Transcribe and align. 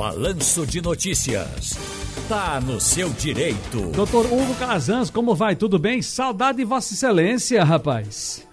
Balanço 0.00 0.66
de 0.66 0.80
Notícias. 0.80 1.74
Tá 2.26 2.58
no 2.58 2.80
seu 2.80 3.10
direito. 3.10 3.92
Doutor 3.94 4.24
Hugo 4.24 4.54
Calazans, 4.58 5.10
como 5.10 5.34
vai? 5.34 5.54
Tudo 5.54 5.78
bem? 5.78 6.00
Saudade 6.00 6.56
de 6.56 6.64
Vossa 6.64 6.94
Excelência, 6.94 7.62
rapaz. 7.62 8.48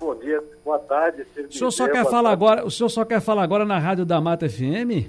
Bom 0.00 0.12
dia, 0.16 0.42
boa 0.64 0.80
tarde. 0.80 1.24
O 1.48 1.52
senhor 1.52 1.70
só 1.70 1.86
quer 1.86 2.04
falar 2.04 2.32
agora, 2.32 2.66
o 2.66 2.70
senhor 2.70 2.88
só 2.88 3.04
quer 3.04 3.20
falar 3.20 3.44
agora 3.44 3.64
na 3.64 3.78
Rádio 3.78 4.04
da 4.04 4.20
Mata 4.20 4.48
FM? 4.48 5.06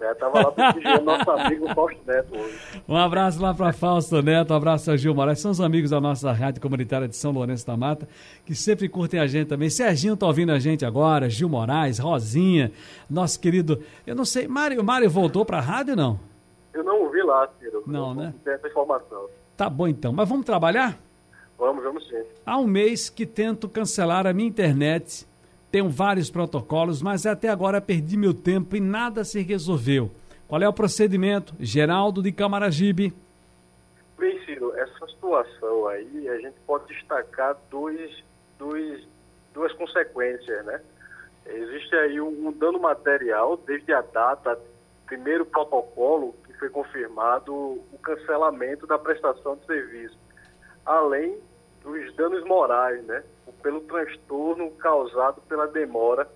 É, 0.00 0.14
tava 0.14 0.40
lá 0.40 0.50
prestigiando 0.50 1.04
nosso 1.04 1.30
amigo 1.30 1.74
Fausto 1.74 2.00
Neto 2.06 2.34
hoje. 2.34 2.58
Um 2.88 2.96
abraço 2.96 3.40
lá 3.40 3.52
para 3.52 3.70
Fausto 3.72 4.22
Neto, 4.22 4.52
um 4.54 4.56
abraço 4.56 4.90
a 4.90 4.96
Gil 4.96 5.14
Moraes. 5.14 5.40
São 5.40 5.50
os 5.50 5.60
amigos 5.60 5.90
da 5.90 6.00
nossa 6.00 6.32
rádio 6.32 6.62
comunitária 6.62 7.06
de 7.06 7.14
São 7.14 7.30
Lourenço 7.32 7.66
da 7.66 7.76
Mata, 7.76 8.08
que 8.46 8.54
sempre 8.54 8.88
curtem 8.88 9.20
a 9.20 9.26
gente 9.26 9.48
também. 9.48 9.68
Serginho 9.68 10.16
tá 10.16 10.26
ouvindo 10.26 10.52
a 10.52 10.58
gente 10.58 10.86
agora, 10.86 11.28
Gil 11.28 11.50
Moraes, 11.50 11.98
Rosinha, 11.98 12.72
nosso 13.10 13.38
querido. 13.38 13.82
Eu 14.06 14.14
não 14.14 14.24
sei, 14.24 14.48
Mário, 14.48 14.82
Mário 14.82 15.10
voltou 15.10 15.44
para 15.44 15.58
a 15.58 15.60
rádio 15.60 15.94
não? 15.94 16.18
Eu 16.72 16.82
não 16.82 17.02
ouvi 17.02 17.22
lá, 17.22 17.46
Ciro. 17.58 17.82
Não, 17.86 18.14
né? 18.14 18.32
Não 18.44 18.52
essa 18.52 18.68
informação. 18.68 19.26
Tá 19.54 19.68
bom 19.68 19.86
então, 19.86 20.12
mas 20.12 20.26
vamos 20.26 20.46
trabalhar? 20.46 20.98
Vamos, 21.58 21.84
vamos 21.84 22.08
sim. 22.08 22.22
Há 22.46 22.56
um 22.58 22.66
mês 22.66 23.10
que 23.10 23.26
tento 23.26 23.68
cancelar 23.68 24.26
a 24.26 24.32
minha 24.32 24.48
internet 24.48 25.28
tenho 25.70 25.88
vários 25.88 26.30
protocolos, 26.30 27.00
mas 27.00 27.26
até 27.26 27.48
agora 27.48 27.80
perdi 27.80 28.16
meu 28.16 28.34
tempo 28.34 28.76
e 28.76 28.80
nada 28.80 29.24
se 29.24 29.40
resolveu. 29.40 30.10
Qual 30.48 30.60
é 30.60 30.68
o 30.68 30.72
procedimento? 30.72 31.54
Geraldo 31.60 32.22
de 32.22 32.32
Camaragibe. 32.32 33.14
Bem, 34.18 34.44
Ciro, 34.44 34.74
essa 34.76 35.06
situação 35.06 35.86
aí, 35.86 36.28
a 36.28 36.38
gente 36.38 36.56
pode 36.66 36.86
destacar 36.92 37.56
dois, 37.70 38.22
dois, 38.58 39.06
duas 39.54 39.72
consequências, 39.74 40.64
né? 40.66 40.80
Existe 41.46 41.94
aí 41.94 42.20
um, 42.20 42.48
um 42.48 42.52
dano 42.52 42.80
material, 42.80 43.56
desde 43.56 43.92
a 43.92 44.02
data, 44.02 44.58
primeiro 45.06 45.46
protocolo, 45.46 46.34
que 46.44 46.52
foi 46.54 46.68
confirmado 46.68 47.54
o 47.54 47.98
cancelamento 48.02 48.86
da 48.86 48.98
prestação 48.98 49.56
de 49.56 49.66
serviço, 49.66 50.18
além 50.84 51.38
dos 51.82 52.14
danos 52.14 52.44
morais, 52.44 53.04
né? 53.04 53.22
Pelo 53.62 53.80
transtorno 53.82 54.70
causado 54.72 55.40
pela 55.42 55.66
demora 55.66 56.28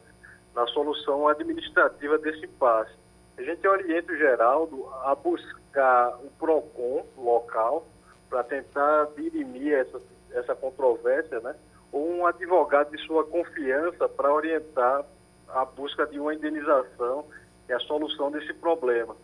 na 0.55 0.67
solução 0.69 1.27
administrativa 1.29 2.19
desse 2.19 2.45
impasse. 2.45 2.93
A 3.37 3.43
gente 3.43 3.67
orienta 3.67 4.13
o 4.13 4.17
Geraldo 4.17 4.89
a 5.03 5.15
buscar 5.15 6.17
o 6.23 6.31
PROCON 6.39 7.05
local 7.17 7.87
para 8.29 8.45
tentar 8.45 9.09
dirimir 9.17 9.75
essa, 9.75 10.01
essa 10.33 10.55
controvérsia, 10.55 11.41
né? 11.41 11.55
Ou 11.93 12.11
um 12.11 12.27
advogado 12.27 12.91
de 12.91 12.99
sua 13.05 13.25
confiança 13.25 14.09
para 14.09 14.33
orientar 14.33 15.05
a 15.49 15.65
busca 15.65 16.07
de 16.07 16.19
uma 16.19 16.35
indenização 16.35 17.25
e 17.69 17.73
a 17.73 17.79
solução 17.81 18.31
desse 18.31 18.53
problema. 18.55 19.17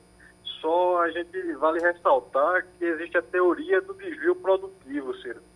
Só 0.60 1.02
a 1.02 1.10
gente 1.10 1.52
vale 1.54 1.80
ressaltar 1.80 2.66
que 2.78 2.84
existe 2.84 3.16
a 3.16 3.22
teoria 3.22 3.80
do 3.80 3.94
desvio 3.94 4.36
produtivo, 4.36 5.14
Ciro 5.16 5.49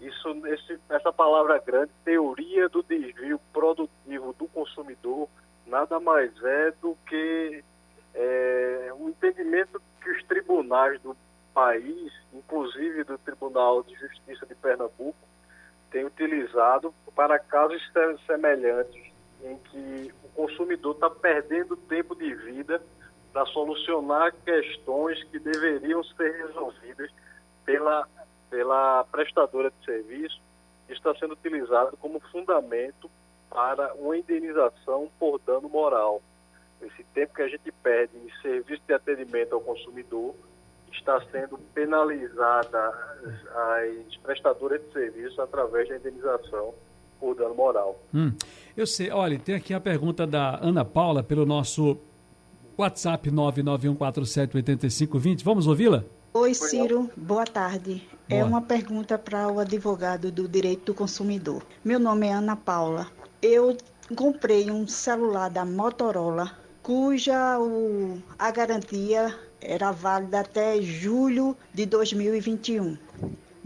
isso, 0.00 0.28
essa 0.88 1.12
palavra 1.12 1.58
grande, 1.58 1.90
teoria 2.04 2.68
do 2.68 2.82
desvio 2.82 3.40
produtivo 3.52 4.34
do 4.38 4.46
consumidor, 4.48 5.28
nada 5.66 5.98
mais 5.98 6.30
é 6.42 6.72
do 6.80 6.96
que 7.06 7.64
é, 8.14 8.92
um 8.98 9.08
entendimento 9.08 9.80
que 10.00 10.10
os 10.10 10.22
tribunais 10.24 11.00
do 11.02 11.16
país, 11.52 12.12
inclusive 12.32 13.04
do 13.04 13.18
Tribunal 13.18 13.82
de 13.82 13.94
Justiça 13.96 14.46
de 14.46 14.54
Pernambuco, 14.54 15.16
têm 15.90 16.04
utilizado 16.04 16.94
para 17.14 17.38
casos 17.38 17.82
semelhantes, 18.26 19.10
em 19.42 19.56
que 19.56 20.14
o 20.22 20.28
consumidor 20.28 20.94
está 20.94 21.10
perdendo 21.10 21.76
tempo 21.76 22.14
de 22.14 22.34
vida 22.34 22.80
para 23.32 23.44
solucionar 23.46 24.32
questões 24.44 25.22
que 25.24 25.38
deveriam 25.38 26.02
ser 26.04 26.46
resolvidas 26.46 27.10
pela 27.64 28.06
pela 28.50 29.04
prestadora 29.04 29.70
de 29.70 29.84
serviço 29.84 30.40
está 30.88 31.14
sendo 31.14 31.32
utilizado 31.32 31.96
como 31.98 32.20
fundamento 32.32 33.10
para 33.50 33.94
uma 33.94 34.16
indenização 34.16 35.08
por 35.18 35.40
dano 35.46 35.68
moral. 35.68 36.22
Esse 36.80 37.04
tempo 37.14 37.34
que 37.34 37.42
a 37.42 37.48
gente 37.48 37.70
perde 37.82 38.16
em 38.16 38.30
serviço 38.40 38.82
de 38.86 38.94
atendimento 38.94 39.54
ao 39.54 39.60
consumidor 39.60 40.34
está 40.92 41.20
sendo 41.30 41.58
penalizada 41.74 42.78
as 43.54 44.16
prestadoras 44.16 44.80
de 44.80 44.92
serviço 44.92 45.40
através 45.40 45.88
da 45.88 45.96
indenização 45.96 46.74
por 47.18 47.34
dano 47.34 47.54
moral. 47.54 47.98
Hum, 48.14 48.32
eu 48.76 48.86
sei, 48.86 49.10
olha, 49.10 49.38
tem 49.38 49.54
aqui 49.54 49.74
a 49.74 49.80
pergunta 49.80 50.26
da 50.26 50.58
Ana 50.62 50.84
Paula 50.84 51.22
pelo 51.22 51.44
nosso 51.44 51.98
WhatsApp 52.76 53.30
991478520. 53.30 55.42
Vamos 55.42 55.66
ouvi-la? 55.66 56.04
Oi, 56.34 56.52
Ciro, 56.52 57.10
boa 57.16 57.46
tarde. 57.46 58.06
É 58.28 58.34
boa. 58.34 58.40
É 58.40 58.44
uma 58.44 58.60
pergunta 58.60 59.18
para 59.18 59.50
o 59.50 59.58
advogado 59.58 60.30
do 60.30 60.46
direito 60.46 60.84
do 60.86 60.94
consumidor. 60.94 61.62
Meu 61.82 61.98
nome 61.98 62.26
é 62.26 62.32
Ana 62.32 62.54
Paula. 62.54 63.06
Eu 63.40 63.76
comprei 64.14 64.70
um 64.70 64.86
celular 64.86 65.48
da 65.48 65.64
Motorola 65.64 66.52
cuja 66.82 67.58
o, 67.58 68.22
a 68.38 68.50
garantia 68.50 69.34
era 69.60 69.90
válida 69.90 70.40
até 70.40 70.80
julho 70.82 71.56
de 71.72 71.86
2021. 71.86 72.96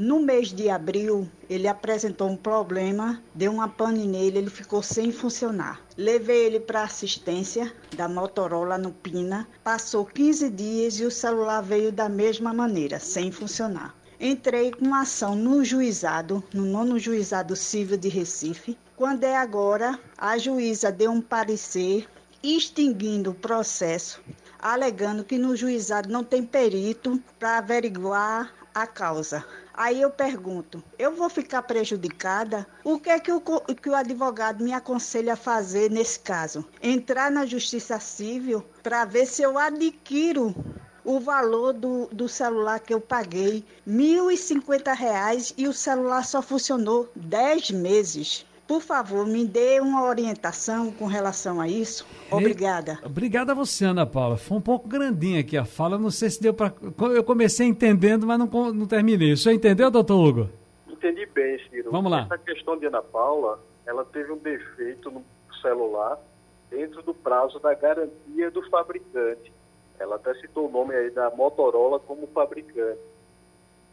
No 0.05 0.19
mês 0.19 0.49
de 0.49 0.69
abril, 0.69 1.31
ele 1.49 1.69
apresentou 1.69 2.29
um 2.29 2.37
problema, 2.37 3.23
deu 3.33 3.53
uma 3.53 3.69
pane 3.69 4.05
nele, 4.05 4.39
ele 4.39 4.51
ficou 4.51 4.83
sem 4.83 5.13
funcionar. 5.13 5.81
Levei 5.97 6.45
ele 6.45 6.59
para 6.59 6.83
assistência 6.83 7.73
da 7.97 8.09
Motorola 8.09 8.77
no 8.77 8.91
Pina, 8.91 9.47
passou 9.63 10.05
15 10.05 10.51
dias 10.51 10.99
e 10.99 11.05
o 11.05 11.11
celular 11.11 11.61
veio 11.61 11.93
da 11.93 12.09
mesma 12.09 12.53
maneira, 12.53 12.99
sem 12.99 13.31
funcionar. 13.31 13.95
Entrei 14.19 14.73
com 14.73 14.87
uma 14.87 15.03
ação 15.03 15.37
no 15.37 15.65
juizado, 15.65 16.43
no 16.53 16.65
nono 16.65 16.99
juizado 16.99 17.55
civil 17.55 17.97
de 17.97 18.09
Recife. 18.09 18.77
Quando 18.97 19.23
é 19.23 19.37
agora, 19.37 19.97
a 20.19 20.37
juíza 20.37 20.91
deu 20.91 21.13
um 21.13 21.21
parecer 21.21 22.09
extinguindo 22.43 23.31
o 23.31 23.35
processo, 23.35 24.21
alegando 24.59 25.23
que 25.23 25.39
no 25.39 25.55
juizado 25.55 26.09
não 26.09 26.25
tem 26.25 26.43
perito 26.43 27.23
para 27.39 27.59
averiguar 27.59 28.53
a 28.75 28.85
causa. 28.85 29.45
Aí 29.75 30.03
eu 30.03 30.11
pergunto, 30.11 30.83
eu 30.99 31.15
vou 31.15 31.31
ficar 31.31 31.63
prejudicada? 31.63 32.67
O 32.85 32.99
que 32.99 33.09
é 33.09 33.19
que 33.19 33.33
o, 33.33 33.41
que 33.41 33.89
o 33.89 33.95
advogado 33.95 34.63
me 34.63 34.73
aconselha 34.73 35.33
a 35.33 35.37
fazer 35.37 35.91
nesse 35.91 36.21
caso? 36.21 36.65
Entrar 36.83 37.31
na 37.31 37.47
justiça 37.47 37.99
civil 37.99 38.63
para 38.83 39.05
ver 39.07 39.27
se 39.27 39.43
eu 39.43 39.59
adquiro 39.59 40.55
o 41.05 41.19
valor 41.19 41.73
do, 41.73 42.07
do 42.13 42.29
celular 42.29 42.81
que 42.81 42.93
eu 42.93 43.01
paguei, 43.01 43.65
R$ 43.87 43.93
1.050 43.93 45.55
e 45.57 45.67
o 45.67 45.73
celular 45.73 46.25
só 46.25 46.41
funcionou 46.43 47.11
10 47.17 47.71
meses. 47.73 48.47
Por 48.73 48.81
favor, 48.81 49.27
me 49.27 49.45
dê 49.45 49.81
uma 49.81 50.03
orientação 50.07 50.91
com 50.91 51.05
relação 51.05 51.61
a 51.61 51.69
isso. 51.69 52.07
Obrigada. 52.31 52.99
Obrigada 53.05 53.53
a 53.53 53.55
você, 53.55 53.85
Ana 53.85 54.07
Paula. 54.07 54.39
Foi 54.39 54.57
um 54.57 54.63
pouco 54.63 54.89
grandinha 54.89 55.41
aqui 55.41 55.59
a 55.59 55.65
fala. 55.67 55.99
Não 55.99 56.11
sei 56.11 56.31
se 56.31 56.41
deu 56.41 56.55
para. 56.55 56.73
Eu 57.15 57.23
comecei 57.23 57.67
entendendo, 57.67 58.27
mas 58.27 58.39
não, 58.39 58.47
não 58.73 58.87
terminei. 58.87 59.35
O 59.35 59.37
senhor 59.37 59.55
entendeu, 59.55 59.91
doutor 59.91 60.15
Hugo? 60.15 60.49
Entendi 60.89 61.27
bem, 61.27 61.59
Ciro. 61.69 61.91
Vamos 61.91 62.11
lá. 62.11 62.23
Essa 62.23 62.39
questão 62.39 62.79
de 62.79 62.87
Ana 62.87 63.03
Paula, 63.03 63.61
ela 63.85 64.07
teve 64.07 64.33
um 64.33 64.39
defeito 64.39 65.11
no 65.11 65.23
celular 65.61 66.19
dentro 66.71 67.03
do 67.03 67.13
prazo 67.13 67.61
da 67.61 67.75
garantia 67.75 68.51
do 68.51 68.63
fabricante. 68.71 69.53
Ela 70.01 70.17
até 70.17 70.33
citou 70.37 70.67
o 70.67 70.73
nome 70.73 70.95
aí 70.95 71.11
da 71.11 71.29
Motorola 71.29 72.01
como 72.01 72.27
fabricante. 72.29 73.03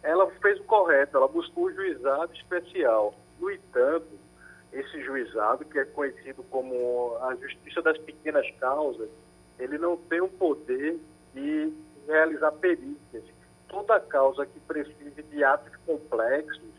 Ela 0.02 0.26
fez 0.42 0.58
o 0.58 0.64
correto, 0.64 1.18
ela 1.18 1.28
buscou 1.28 1.68
um 1.68 1.74
juizado 1.74 2.32
especial. 2.34 3.14
No 3.42 3.52
entanto, 3.52 4.08
esse 4.72 5.02
juizado, 5.04 5.66
que 5.66 5.80
é 5.80 5.86
conhecido 5.86 6.44
como 6.44 7.18
a 7.22 7.36
Justiça 7.36 7.82
das 7.82 7.98
Pequenas 7.98 8.50
Causas, 8.60 9.10
ele 9.58 9.78
não 9.78 9.98
tem 9.98 10.22
o 10.22 10.28
poder 10.28 11.00
de 11.34 11.74
realizar 12.08 12.52
perícias. 12.54 13.24
Toda 13.68 14.00
causa 14.00 14.46
que 14.46 14.60
precise 14.62 15.24
de 15.24 15.44
atos 15.44 15.76
complexos, 15.86 16.70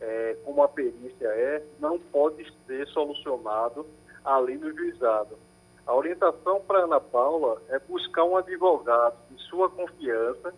é, 0.00 0.36
como 0.44 0.62
a 0.62 0.68
perícia 0.68 1.28
é, 1.28 1.62
não 1.78 1.98
pode 1.98 2.46
ser 2.66 2.86
solucionado 2.88 3.86
ali 4.24 4.56
no 4.56 4.74
juizado. 4.74 5.38
A 5.86 5.94
orientação 5.94 6.60
para 6.60 6.84
Ana 6.84 7.00
Paula 7.00 7.60
é 7.68 7.78
buscar 7.78 8.24
um 8.24 8.36
advogado 8.36 9.16
de 9.30 9.42
sua 9.44 9.68
confiança 9.68 10.54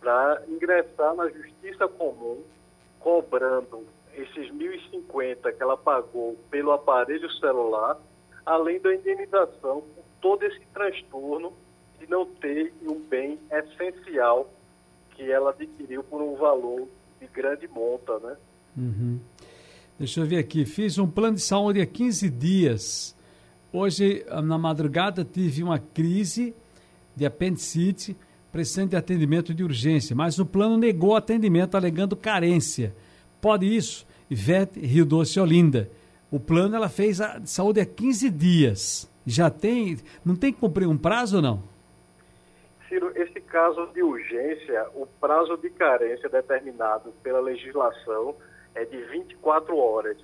para 0.00 0.42
ingressar 0.48 1.14
na 1.14 1.28
justiça 1.28 1.86
comum, 1.86 2.42
cobrando 2.98 3.86
esses 4.14 4.50
1.050 4.52 5.52
que 5.56 5.62
ela 5.62 5.76
pagou 5.76 6.36
pelo 6.50 6.72
aparelho 6.72 7.30
celular, 7.32 7.98
além 8.44 8.80
da 8.80 8.94
indenização 8.94 9.82
por 9.82 10.04
todo 10.20 10.42
esse 10.44 10.60
transtorno 10.72 11.52
de 11.98 12.08
não 12.08 12.26
ter 12.26 12.72
um 12.82 12.98
bem 12.98 13.38
essencial 13.50 14.50
que 15.10 15.30
ela 15.30 15.50
adquiriu 15.50 16.02
por 16.02 16.22
um 16.22 16.34
valor 16.36 16.88
de 17.20 17.26
grande 17.26 17.68
monta, 17.68 18.18
né? 18.18 18.36
Uhum. 18.76 19.20
Deixa 19.98 20.20
eu 20.20 20.26
ver 20.26 20.38
aqui. 20.38 20.64
Fiz 20.64 20.96
um 20.96 21.06
plano 21.06 21.36
de 21.36 21.42
saúde 21.42 21.80
há 21.80 21.86
15 21.86 22.30
dias. 22.30 23.14
Hoje, 23.72 24.24
na 24.42 24.56
madrugada, 24.56 25.24
tive 25.24 25.62
uma 25.62 25.78
crise 25.78 26.54
de 27.14 27.26
apendicite, 27.26 28.16
precisando 28.50 28.90
de 28.90 28.96
atendimento 28.96 29.52
de 29.52 29.62
urgência, 29.62 30.16
mas 30.16 30.38
o 30.38 30.46
plano 30.46 30.76
negou 30.78 31.14
atendimento 31.14 31.76
alegando 31.76 32.16
carência. 32.16 32.94
Pode 33.40 33.66
isso? 33.66 34.06
Ivete 34.30 34.78
Rio 34.80 35.04
Doce 35.04 35.40
Olinda. 35.40 35.90
O 36.30 36.38
plano 36.38 36.76
ela 36.76 36.88
fez 36.88 37.20
a 37.20 37.40
saúde 37.44 37.80
há 37.80 37.86
15 37.86 38.30
dias. 38.30 39.10
Já 39.26 39.50
tem, 39.50 39.98
não 40.24 40.36
tem 40.36 40.52
que 40.52 40.60
cumprir 40.60 40.86
um 40.86 40.96
prazo 40.96 41.36
ou 41.36 41.42
não? 41.42 41.62
Ciro, 42.88 43.12
esse 43.14 43.40
caso 43.40 43.86
de 43.94 44.02
urgência, 44.02 44.86
o 44.94 45.06
prazo 45.06 45.56
de 45.56 45.70
carência 45.70 46.28
determinado 46.28 47.12
pela 47.22 47.40
legislação 47.40 48.34
é 48.74 48.84
de 48.84 48.96
24 49.04 49.76
horas. 49.76 50.16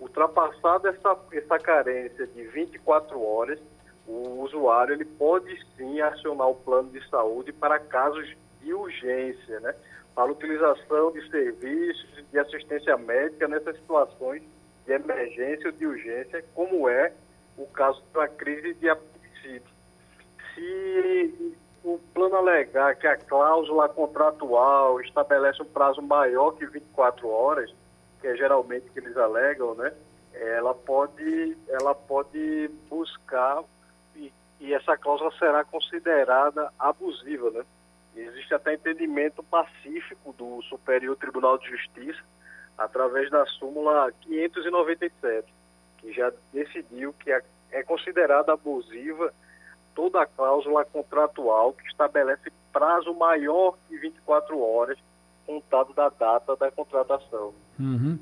Ultrapassada 0.00 0.88
essa, 0.88 1.16
essa 1.32 1.58
carência 1.58 2.26
de 2.26 2.42
24 2.44 3.22
horas, 3.22 3.58
o 4.06 4.42
usuário 4.42 4.94
ele 4.94 5.04
pode 5.04 5.56
sim 5.76 6.00
acionar 6.00 6.48
o 6.48 6.54
plano 6.54 6.90
de 6.90 7.06
saúde 7.08 7.52
para 7.52 7.78
casos 7.78 8.28
de 8.60 8.74
urgência, 8.74 9.60
né? 9.60 9.74
Para 10.14 10.30
utilização 10.30 11.12
de 11.12 11.28
serviços 11.30 12.24
de 12.30 12.38
assistência 12.38 12.96
médica 12.96 13.48
nessas 13.48 13.76
situações 13.76 14.42
de 14.86 14.92
emergência 14.92 15.66
ou 15.66 15.72
de 15.72 15.86
urgência, 15.86 16.44
como 16.54 16.88
é 16.88 17.12
o 17.56 17.66
caso 17.66 18.02
da 18.12 18.26
crise 18.28 18.74
de 18.74 18.88
apendicite. 18.88 19.64
Se 20.54 21.56
o 21.84 21.98
plano 22.14 22.36
alegar 22.36 22.96
que 22.96 23.06
a 23.06 23.16
cláusula 23.16 23.88
contratual 23.88 25.00
estabelece 25.00 25.62
um 25.62 25.66
prazo 25.66 26.00
maior 26.00 26.52
que 26.52 26.66
24 26.66 27.28
horas, 27.28 27.74
que 28.20 28.26
é 28.28 28.36
geralmente 28.36 28.88
que 28.90 28.98
eles 28.98 29.16
alegam, 29.16 29.74
né? 29.74 29.92
Ela 30.32 30.74
pode, 30.74 31.56
ela 31.68 31.94
pode 31.94 32.70
buscar 32.88 33.62
e, 34.16 34.32
e 34.60 34.72
essa 34.72 34.96
cláusula 34.96 35.30
será 35.38 35.64
considerada 35.64 36.72
abusiva, 36.78 37.50
né? 37.50 37.64
Existe 38.14 38.54
até 38.54 38.74
entendimento 38.74 39.42
pacífico 39.42 40.32
do 40.36 40.60
Superior 40.62 41.16
Tribunal 41.16 41.58
de 41.58 41.68
Justiça 41.70 42.20
através 42.76 43.30
da 43.30 43.44
súmula 43.46 44.12
597, 44.22 45.52
que 45.98 46.12
já 46.12 46.32
decidiu 46.52 47.14
que 47.14 47.30
é 47.30 47.82
considerada 47.82 48.52
abusiva 48.52 49.32
toda 49.94 50.22
a 50.22 50.26
cláusula 50.26 50.84
contratual 50.84 51.72
que 51.72 51.86
estabelece 51.86 52.52
prazo 52.72 53.14
maior 53.14 53.76
que 53.88 53.96
24 53.96 54.58
horas 54.58 54.98
contado 55.46 55.92
da 55.94 56.08
data 56.08 56.56
da 56.56 56.70
contratação. 56.70 57.52
Uhum. 57.78 58.18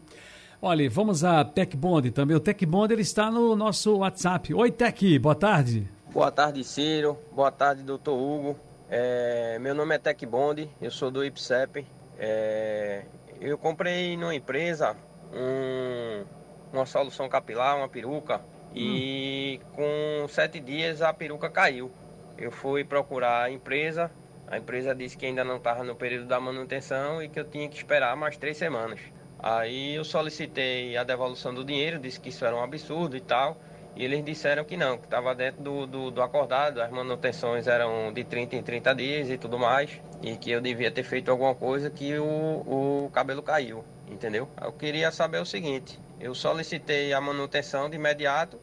Olha, 0.63 0.91
vamos 0.91 1.25
a 1.25 1.45
Tech 1.45 1.77
Bond 1.77 2.11
também. 2.11 2.37
O 2.37 2.41
Tech 2.41 2.65
Bond 2.67 2.93
ele 2.93 3.03
está 3.03 3.31
no 3.31 3.57
nosso 3.57 3.99
WhatsApp. 3.99 4.53
Oi, 4.53 4.71
Tech, 4.71 5.19
boa 5.19 5.35
tarde. 5.35 5.89
Boa 6.13 6.31
tarde, 6.31 6.63
Ciro. 6.65 7.17
Boa 7.33 7.51
tarde, 7.51 7.83
doutor 7.83 8.15
Hugo. 8.15 8.70
É, 8.93 9.57
meu 9.61 9.73
nome 9.73 9.95
é 9.95 9.99
Tech 9.99 10.27
Bond, 10.27 10.69
eu 10.83 10.91
sou 10.91 11.13
do 11.13 11.25
IPSEP. 11.25 11.87
É, 12.19 13.05
eu 13.41 13.57
comprei 13.57 14.17
numa 14.17 14.35
empresa 14.35 14.97
um, 15.33 16.25
uma 16.73 16.85
solução 16.85 17.29
capilar, 17.29 17.77
uma 17.77 17.89
peruca, 17.89 18.41
e 18.75 19.61
hum. 19.63 19.75
com 19.77 20.29
sete 20.29 20.59
dias 20.59 21.03
a 21.03 21.13
peruca 21.13 21.49
caiu. 21.49 21.89
Eu 22.37 22.51
fui 22.51 22.83
procurar 22.83 23.45
a 23.45 23.51
empresa, 23.53 24.11
a 24.49 24.59
empresa 24.59 24.93
disse 24.93 25.17
que 25.17 25.25
ainda 25.25 25.45
não 25.45 25.59
estava 25.59 25.85
no 25.85 25.95
período 25.95 26.27
da 26.27 26.41
manutenção 26.41 27.23
e 27.23 27.29
que 27.29 27.39
eu 27.39 27.45
tinha 27.45 27.69
que 27.69 27.77
esperar 27.77 28.17
mais 28.17 28.37
três 28.37 28.57
semanas. 28.57 28.99
Aí 29.39 29.95
eu 29.95 30.05
solicitei 30.05 30.97
a 30.97 31.05
devolução 31.05 31.55
do 31.55 31.65
dinheiro, 31.65 31.97
disse 32.01 32.19
que 32.19 32.31
isso 32.31 32.45
era 32.45 32.57
um 32.57 32.63
absurdo 32.63 33.17
e 33.17 33.21
tal. 33.21 33.57
E 33.97 34.05
eles 34.05 34.25
disseram 34.25 34.65
que 34.65 34.77
não, 34.77 34.97
que 34.97 35.05
estava 35.05 35.35
dentro 35.35 35.63
do, 35.63 35.87
do, 35.87 36.11
do, 36.11 36.23
acordado, 36.23 36.81
as 36.81 36.91
manutenções 36.91 37.67
eram 37.67 38.13
de 38.13 38.25
30 38.25 38.57
em 38.57 38.63
30 38.63 38.95
dias 38.95 39.31
e 39.31 39.37
tudo 39.37 39.59
mais, 39.59 40.01
e 40.23 40.37
que 40.37 40.51
eu 40.51 40.61
devia 40.61 40.91
ter 40.91 41.03
feito 41.03 41.31
alguma 41.31 41.55
coisa 41.55 41.91
que 41.91 42.17
o, 42.19 43.05
o 43.07 43.11
cabelo 43.13 43.43
caiu, 43.43 43.85
entendeu? 44.09 44.49
Eu 44.63 44.73
queria 44.73 45.11
saber 45.11 45.41
o 45.41 45.45
seguinte, 45.45 45.99
eu 46.21 46.35
solicitei 46.35 47.13
a 47.13 47.21
manutenção 47.21 47.91
de 47.91 47.97
imediato 47.97 48.59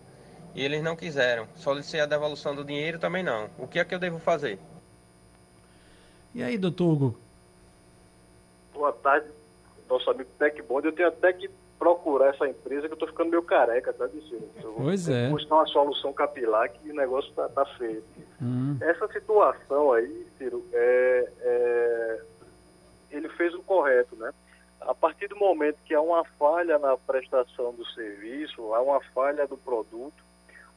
e 0.56 0.64
eles 0.64 0.82
não 0.82 0.96
quiseram. 0.96 1.48
Solicitei 1.56 2.00
a 2.00 2.06
devolução 2.06 2.56
do 2.56 2.64
dinheiro 2.64 2.98
também 2.98 3.22
não. 3.22 3.50
O 3.60 3.68
que 3.68 3.80
é 3.80 3.86
que 3.86 3.94
eu 3.94 4.00
devo 4.00 4.18
fazer? 4.18 4.58
E 6.34 6.42
aí, 6.42 6.58
doutor 6.58 6.94
Hugo? 6.94 7.20
Boa 8.74 8.94
tarde, 8.94 9.28
nosso 9.90 10.10
amigo 10.10 10.30
Tecbond. 10.38 10.86
Eu 10.86 10.94
tenho 10.94 11.10
até 11.10 11.34
que 11.34 11.50
procurar 11.78 12.30
essa 12.30 12.48
empresa 12.48 12.88
que 12.88 12.94
eu 12.94 12.96
estou 12.96 13.08
ficando 13.08 13.30
meio 13.30 13.44
careca, 13.44 13.94
tá, 13.94 14.08
dizendo? 14.08 14.50
Pois 14.78 15.08
é. 15.08 15.30
buscar 15.30 15.56
uma 15.56 15.68
solução 15.68 16.12
capilar 16.12 16.70
que 16.70 16.90
o 16.90 16.96
negócio 16.96 17.32
tá, 17.34 17.48
tá 17.50 17.66
feio. 17.78 18.04
Hum. 18.42 18.78
Essa 18.82 19.08
situação 19.08 19.92
aí, 19.92 20.28
Ciro, 20.38 20.66
é, 20.74 21.32
é, 21.40 22.22
ele 23.12 23.30
fez 23.30 23.54
o 23.54 23.62
correto, 23.62 24.16
né? 24.16 24.34
A 24.82 24.94
partir 24.94 25.28
do 25.28 25.36
momento 25.36 25.78
que 25.86 25.94
há 25.94 26.02
uma 26.02 26.24
falha 26.24 26.80
na 26.80 26.98
prestação 26.98 27.74
do 27.74 27.86
serviço, 27.88 28.74
há 28.74 28.82
uma 28.82 29.02
falha 29.14 29.46
do 29.48 29.58
produto, 29.58 30.24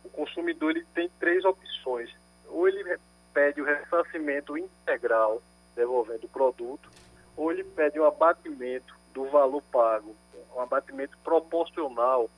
o 0.05 0.09
consumidor 0.09 0.71
ele 0.71 0.87
tem 0.95 1.11
três 1.19 1.45
opções. 1.45 2.11
Ou 2.49 2.67
ele 2.67 2.99
pede 3.33 3.61
o 3.61 3.65
ressarcimento 3.65 4.57
integral, 4.57 5.43
devolvendo 5.77 6.25
o 6.25 6.29
produto, 6.29 6.91
ou 7.37 7.53
ele 7.53 7.63
pede 7.63 7.99
o 7.99 8.05
abatimento 8.05 8.95
do 9.15 9.27
valor 9.27 9.63
pago, 9.71 10.15
um 10.55 10.61
abatimento 10.61 11.17
proporcional 11.25 12.29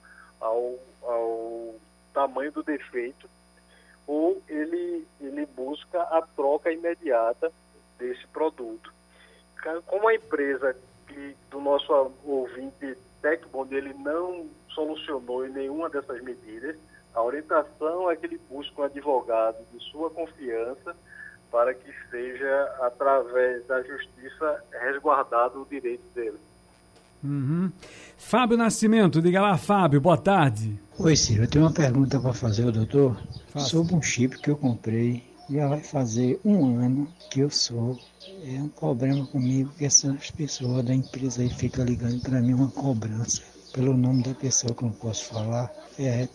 ao, 0.40 0.78
ao 1.02 1.74
tamanho 2.12 2.52
do 2.52 2.62
defeito, 2.62 3.28
ou 4.06 4.42
ele, 4.48 5.06
ele 5.20 5.46
busca 5.46 6.02
a 6.02 6.22
troca 6.22 6.72
imediata 6.72 7.52
desse 7.98 8.26
produto. 8.28 8.92
Como 9.86 10.08
a 10.08 10.14
empresa 10.14 10.76
que, 11.06 11.36
do 11.50 11.60
nosso 11.60 11.92
ouvinte 12.24 12.96
TecBond 13.20 13.74
ele 13.74 13.94
não 13.94 14.48
solucionou 14.70 15.46
em 15.46 15.50
nenhuma 15.50 15.88
dessas 15.88 16.20
medidas, 16.22 16.76
a 17.14 17.22
orientação 17.22 18.10
é 18.10 18.16
que 18.16 18.26
ele 18.26 18.40
busque 18.50 18.80
um 18.80 18.84
advogado 18.84 19.64
de 19.72 19.78
sua 19.90 20.10
confiança 20.10 20.96
para 21.50 21.74
que 21.74 21.92
seja, 22.10 22.76
através 22.80 23.64
da 23.66 23.82
justiça, 23.82 24.64
resguardado 24.72 25.60
o 25.60 25.66
direito 25.66 26.02
dele. 26.14 26.38
Uhum. 27.22 27.70
Fábio 28.24 28.56
Nascimento, 28.56 29.20
diga 29.20 29.42
lá, 29.42 29.58
Fábio, 29.58 30.00
boa 30.00 30.16
tarde. 30.16 30.80
Oi, 30.98 31.14
Ciro, 31.14 31.42
eu 31.42 31.48
tenho 31.48 31.64
uma 31.66 31.72
pergunta 31.72 32.18
para 32.18 32.32
fazer 32.32 32.64
ao 32.64 32.72
doutor 32.72 33.20
Faça. 33.48 33.66
sobre 33.66 33.94
um 33.94 34.00
chip 34.00 34.38
que 34.38 34.48
eu 34.48 34.56
comprei. 34.56 35.22
Já 35.50 35.68
vai 35.68 35.80
fazer 35.80 36.40
um 36.42 36.78
ano 36.78 37.06
que 37.30 37.40
eu 37.40 37.50
sou. 37.50 37.98
É 38.46 38.62
um 38.62 38.68
problema 38.68 39.26
comigo 39.26 39.70
que 39.76 39.84
essas 39.84 40.30
pessoas 40.30 40.82
da 40.82 40.94
empresa 40.94 41.42
aí 41.42 41.50
ficam 41.50 41.84
ligando 41.84 42.22
para 42.22 42.40
mim 42.40 42.54
uma 42.54 42.68
cobrança 42.70 43.42
pelo 43.74 43.94
nome 43.96 44.22
da 44.22 44.34
pessoa 44.34 44.74
que 44.74 44.82
eu 44.82 44.88
não 44.88 44.94
posso 44.94 45.26
falar. 45.26 45.70
É 45.98 46.26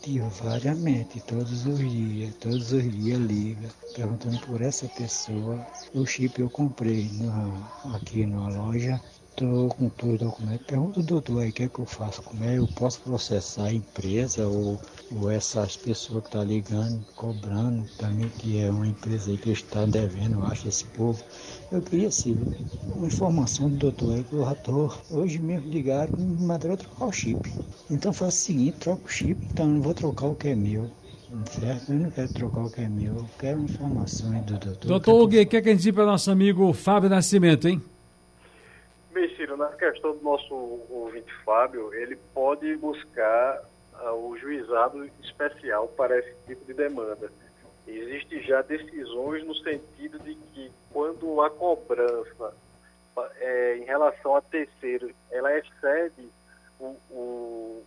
variamente, 0.44 1.20
todos 1.22 1.65
os 1.65 1.79
dias, 1.79 2.36
todos 2.36 2.72
os 2.72 2.84
dias 2.84 3.20
liga, 3.20 3.70
perguntando 3.96 4.39
por 4.41 4.62
essa 4.62 4.88
pessoa. 4.88 5.65
O 5.96 6.06
chip 6.06 6.39
eu 6.39 6.50
comprei 6.50 7.10
na, 7.13 7.96
aqui 7.96 8.25
na 8.25 8.50
loja 8.50 9.01
Estou 9.39 9.70
com 9.70 9.88
todo 9.89 10.15
o 10.15 10.17
documento. 10.17 10.65
Pergunta 10.65 11.00
o 11.00 11.03
doutor 11.03 11.41
aí 11.44 11.50
o 11.50 11.53
que, 11.53 11.62
é 11.62 11.67
que 11.67 11.77
eu 11.77 11.86
faço, 11.86 12.24
como 12.24 12.44
é, 12.44 12.58
eu 12.58 12.67
posso 12.70 13.00
processar 13.01 13.65
a 13.65 13.74
empresa 13.74 14.48
ou, 14.48 14.82
ou 15.15 15.29
essas 15.29 15.77
pessoas 15.77 16.22
que 16.24 16.29
estão 16.29 16.41
tá 16.41 16.48
ligando, 16.48 17.06
cobrando 17.15 17.86
também, 18.00 18.29
que 18.29 18.60
é 18.60 18.72
uma 18.72 18.88
empresa 18.88 19.29
aí 19.29 19.38
que 19.38 19.51
está 19.51 19.86
devendo, 19.86 20.39
eu 20.39 20.46
acho, 20.48 20.67
esse 20.67 20.86
povo. 20.86 21.24
Eu 21.72 21.84
queria 21.84 22.10
sim, 22.10 22.36
uma 22.96 23.06
informação 23.06 23.70
do 23.70 23.77
doutor 23.77 24.15
aí, 24.15 24.24
que 24.24 24.34
eu 24.34 24.44
já 24.44 24.98
hoje 25.12 25.38
mesmo 25.38 25.70
ligaram 25.70 26.17
me 26.17 26.44
mandaram 26.44 26.75
trocar 26.75 27.06
o 27.06 27.12
chip. 27.12 27.53
Então 27.91 28.12
faço 28.12 28.38
o 28.38 28.41
seguinte, 28.41 28.77
troco 28.79 29.06
o 29.06 29.12
chip, 29.12 29.39
então 29.51 29.67
não 29.67 29.84
vou 29.84 29.94
trocar 29.94 30.25
o 30.25 30.36
que 30.36 30.48
é 30.48 30.56
meu. 30.56 30.89
Certo? 31.51 31.91
Eu 31.91 32.00
não 32.00 32.10
quero 32.10 32.34
trocar 32.34 32.62
o 32.62 32.72
que 32.72 32.82
é 32.82 32.89
meu, 32.89 33.17
eu 33.17 33.25
quero 33.38 33.62
informações 33.62 34.44
do 34.46 34.58
doutor. 34.58 34.88
Doutor, 34.88 35.22
o 35.22 35.29
que 35.29 35.38
é 35.38 35.46
que 35.46 35.58
a 35.58 35.74
gente 35.74 35.84
diz 35.84 35.94
para 35.94 36.06
o 36.06 36.08
nosso 36.08 36.32
amigo 36.32 36.74
Fábio 36.74 37.08
Nascimento, 37.08 37.67
hein? 37.67 37.79
Ciro, 39.48 39.56
na 39.56 39.70
questão 39.70 40.12
do 40.13 40.22
nosso 40.22 40.54
ouvinte 40.89 41.34
Fábio, 41.46 41.94
ele 41.94 42.18
pode 42.34 42.75
buscar 42.75 43.63
uh, 43.94 44.12
o 44.12 44.38
juizado 44.38 45.06
especial 45.24 45.88
para 45.88 46.20
esse 46.20 46.36
tipo 46.46 46.66
de 46.66 46.74
demanda. 46.74 47.32
Existe 47.88 48.42
já 48.42 48.62
decisões 48.62 49.46
no 49.46 49.56
sentido 49.56 50.20
de 50.20 50.36
que 50.36 50.70
quando 50.92 51.42
a 51.42 51.50
cobrança 51.50 52.54
é, 53.38 53.77
em 53.77 53.86
relação 53.86 54.36
a 54.36 54.42
terceiro, 54.42 55.16
ela 55.32 55.58
excede 55.58 56.30
o, 56.77 56.98
o, 57.10 57.84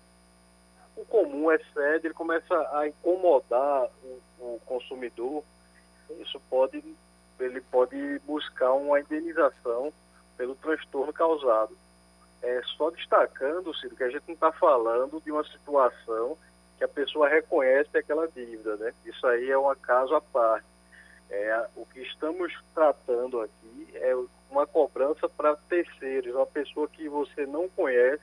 o 0.96 1.04
comum, 1.04 1.52
excede, 1.52 2.06
ele 2.06 2.14
começa 2.14 2.54
a 2.72 2.88
incomodar 2.88 3.90
o, 4.02 4.54
o 4.54 4.60
consumidor, 4.64 5.44
isso 6.18 6.40
pode, 6.48 6.82
ele 7.38 7.60
pode 7.60 8.18
buscar 8.20 8.72
uma 8.72 8.98
indenização 8.98 9.92
transtorno 10.80 11.12
causado. 11.12 11.76
É, 12.42 12.62
só 12.76 12.90
destacando, 12.90 13.74
Ciro, 13.76 13.96
que 13.96 14.04
a 14.04 14.10
gente 14.10 14.24
não 14.26 14.34
está 14.34 14.50
falando 14.50 15.20
de 15.20 15.30
uma 15.30 15.44
situação 15.44 16.38
que 16.78 16.84
a 16.84 16.88
pessoa 16.88 17.28
reconhece 17.28 17.96
aquela 17.96 18.26
dívida, 18.26 18.76
né? 18.76 18.94
Isso 19.04 19.26
aí 19.26 19.50
é 19.50 19.58
um 19.58 19.74
caso 19.74 20.14
à 20.14 20.20
parte. 20.20 20.64
É, 21.28 21.66
o 21.76 21.84
que 21.84 22.00
estamos 22.00 22.52
tratando 22.74 23.40
aqui 23.40 23.88
é 23.94 24.16
uma 24.50 24.66
cobrança 24.66 25.28
para 25.28 25.54
terceiros, 25.68 26.34
uma 26.34 26.46
pessoa 26.46 26.88
que 26.88 27.08
você 27.08 27.44
não 27.46 27.68
conhece, 27.68 28.22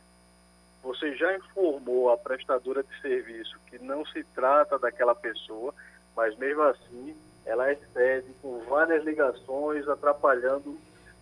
você 0.81 1.15
já 1.15 1.35
informou 1.37 2.09
a 2.11 2.17
prestadora 2.17 2.83
de 2.83 3.01
serviço 3.01 3.57
que 3.67 3.77
não 3.79 4.05
se 4.07 4.23
trata 4.23 4.79
daquela 4.79 5.13
pessoa, 5.13 5.73
mas 6.15 6.35
mesmo 6.37 6.63
assim 6.63 7.15
ela 7.45 7.71
excede 7.71 8.33
com 8.41 8.59
várias 8.67 9.05
ligações, 9.05 9.87
atrapalhando 9.87 10.77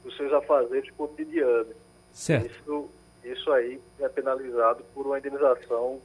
os 0.05 0.15
seus 0.15 0.31
afazeres 0.31 0.89
cotidianos. 0.91 1.75
Certo. 2.11 2.45
Isso, 2.45 2.89
isso 3.23 3.51
aí 3.51 3.79
é 3.99 4.07
penalizado 4.07 4.83
por 4.93 5.05
uma 5.05 5.17
indenização 5.17 5.99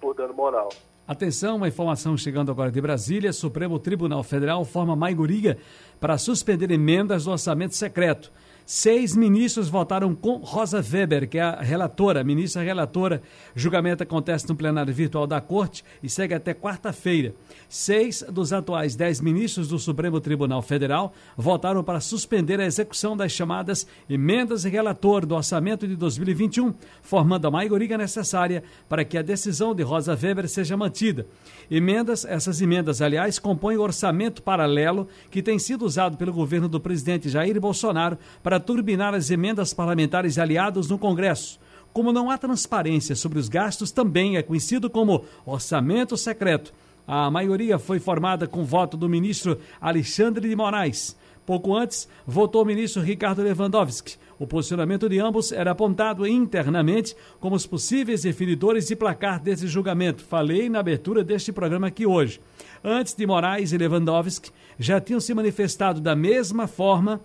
por 0.00 0.14
dano 0.14 0.34
moral. 0.34 0.70
Atenção, 1.06 1.56
uma 1.56 1.68
informação 1.68 2.16
chegando 2.16 2.50
agora 2.50 2.70
de 2.70 2.80
Brasília. 2.80 3.32
Supremo 3.32 3.78
Tribunal 3.78 4.22
Federal 4.22 4.64
forma 4.64 4.96
maioria 4.96 5.58
para 6.00 6.16
suspender 6.16 6.70
emendas 6.70 7.24
do 7.24 7.30
orçamento 7.30 7.74
secreto. 7.74 8.32
Seis 8.66 9.14
ministros 9.14 9.68
votaram 9.68 10.14
com 10.14 10.36
Rosa 10.36 10.78
Weber, 10.78 11.28
que 11.28 11.36
é 11.36 11.42
a 11.42 11.60
relatora, 11.60 12.24
ministra 12.24 12.62
relatora. 12.62 13.20
Julgamento 13.54 14.02
acontece 14.02 14.48
no 14.48 14.56
plenário 14.56 14.92
virtual 14.92 15.26
da 15.26 15.38
Corte 15.38 15.84
e 16.02 16.08
segue 16.08 16.32
até 16.32 16.54
quarta-feira. 16.54 17.34
Seis 17.68 18.24
dos 18.26 18.54
atuais 18.54 18.96
dez 18.96 19.20
ministros 19.20 19.68
do 19.68 19.78
Supremo 19.78 20.18
Tribunal 20.18 20.62
Federal 20.62 21.12
votaram 21.36 21.84
para 21.84 22.00
suspender 22.00 22.58
a 22.58 22.64
execução 22.64 23.14
das 23.14 23.32
chamadas 23.32 23.86
emendas 24.08 24.64
relator 24.64 25.26
do 25.26 25.34
orçamento 25.34 25.86
de 25.86 25.94
2021, 25.94 26.72
formando 27.02 27.46
a 27.46 27.50
maioria 27.50 27.98
necessária 27.98 28.64
para 28.88 29.04
que 29.04 29.18
a 29.18 29.22
decisão 29.22 29.74
de 29.74 29.82
Rosa 29.82 30.18
Weber 30.20 30.48
seja 30.48 30.76
mantida. 30.76 31.26
Emendas, 31.70 32.24
essas 32.24 32.60
emendas, 32.62 33.02
aliás, 33.02 33.38
compõem 33.38 33.76
o 33.76 33.82
orçamento 33.82 34.42
paralelo 34.42 35.06
que 35.30 35.42
tem 35.42 35.58
sido 35.58 35.84
usado 35.84 36.16
pelo 36.16 36.32
governo 36.32 36.68
do 36.68 36.80
presidente 36.80 37.28
Jair 37.28 37.60
Bolsonaro 37.60 38.18
para 38.42 38.53
turbinar 38.60 39.14
as 39.14 39.30
emendas 39.30 39.72
parlamentares 39.72 40.38
aliados 40.38 40.88
no 40.88 40.98
Congresso. 40.98 41.58
Como 41.92 42.12
não 42.12 42.30
há 42.30 42.36
transparência 42.36 43.14
sobre 43.14 43.38
os 43.38 43.48
gastos, 43.48 43.92
também 43.92 44.36
é 44.36 44.42
conhecido 44.42 44.90
como 44.90 45.24
orçamento 45.46 46.16
secreto. 46.16 46.72
A 47.06 47.30
maioria 47.30 47.78
foi 47.78 48.00
formada 48.00 48.48
com 48.48 48.64
voto 48.64 48.96
do 48.96 49.08
ministro 49.08 49.58
Alexandre 49.80 50.48
de 50.48 50.56
Moraes. 50.56 51.16
Pouco 51.46 51.76
antes, 51.76 52.08
votou 52.26 52.62
o 52.62 52.64
ministro 52.64 53.02
Ricardo 53.02 53.42
Lewandowski. 53.42 54.16
O 54.38 54.46
posicionamento 54.46 55.08
de 55.08 55.20
ambos 55.20 55.52
era 55.52 55.70
apontado 55.70 56.26
internamente 56.26 57.14
como 57.38 57.54
os 57.54 57.66
possíveis 57.66 58.22
definidores 58.22 58.86
de 58.86 58.96
placar 58.96 59.40
desse 59.40 59.68
julgamento. 59.68 60.24
Falei 60.24 60.68
na 60.68 60.80
abertura 60.80 61.22
deste 61.22 61.52
programa 61.52 61.88
aqui 61.88 62.06
hoje. 62.06 62.40
Antes 62.82 63.14
de 63.14 63.26
Moraes 63.26 63.72
e 63.72 63.78
Lewandowski, 63.78 64.50
já 64.78 65.00
tinham 65.00 65.20
se 65.20 65.32
manifestado 65.34 66.00
da 66.00 66.16
mesma 66.16 66.66
forma 66.66 67.20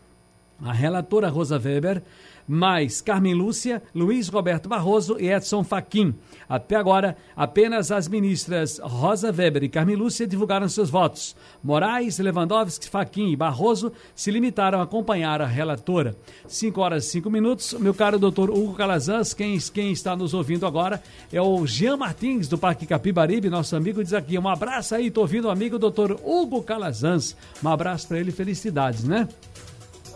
a 0.63 0.73
relatora 0.73 1.29
Rosa 1.29 1.57
Weber, 1.57 2.01
mais 2.49 2.99
Carmen 2.99 3.35
Lúcia, 3.35 3.79
Luiz 3.93 4.27
Roberto 4.27 4.67
Barroso 4.67 5.17
e 5.19 5.29
Edson 5.29 5.63
Fachin. 5.63 6.15
Até 6.49 6.75
agora, 6.75 7.15
apenas 7.35 7.91
as 7.91 8.07
ministras 8.07 8.79
Rosa 8.79 9.31
Weber 9.31 9.63
e 9.63 9.69
Carmen 9.69 9.95
Lúcia 9.95 10.25
divulgaram 10.25 10.67
seus 10.67 10.89
votos. 10.89 11.35
Moraes, 11.63 12.17
Lewandowski, 12.17 12.89
Fachin 12.89 13.31
e 13.31 13.35
Barroso 13.35 13.93
se 14.15 14.31
limitaram 14.31 14.79
a 14.79 14.83
acompanhar 14.83 15.43
a 15.43 15.45
relatora. 15.45 16.15
5 16.47 16.81
horas 16.81 17.05
e 17.05 17.11
5 17.11 17.29
minutos. 17.29 17.73
Meu 17.73 17.93
caro 17.93 18.17
doutor 18.17 18.49
Hugo 18.49 18.73
Calazans, 18.73 19.31
quem, 19.31 19.55
quem 19.71 19.91
está 19.91 20.15
nos 20.15 20.33
ouvindo 20.33 20.65
agora 20.65 21.03
é 21.31 21.39
o 21.39 21.67
Jean 21.67 21.97
Martins, 21.97 22.47
do 22.47 22.57
Parque 22.57 22.87
Capibaribe, 22.87 23.47
nosso 23.47 23.75
amigo, 23.75 24.03
diz 24.03 24.13
aqui, 24.13 24.39
um 24.39 24.47
abraço 24.47 24.95
aí, 24.95 25.07
estou 25.07 25.21
ouvindo 25.21 25.45
o 25.45 25.51
amigo 25.51 25.77
doutor 25.77 26.19
Hugo 26.25 26.63
Calazans. 26.63 27.35
Um 27.63 27.69
abraço 27.69 28.07
para 28.07 28.19
ele, 28.19 28.31
felicidades, 28.31 29.03
né? 29.03 29.27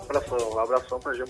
Abração, 0.03 0.59
abração 0.59 0.99
para 0.99 1.13
Gil. 1.13 1.25